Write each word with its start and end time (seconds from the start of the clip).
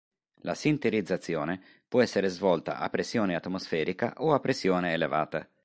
La 0.41 0.55
sinterizzazione 0.55 1.61
può 1.87 2.01
essere 2.01 2.27
svolta 2.29 2.79
a 2.79 2.89
pressione 2.89 3.35
atmosferica 3.35 4.13
o 4.17 4.33
a 4.33 4.39
pressione 4.39 4.93
elevata. 4.93 5.47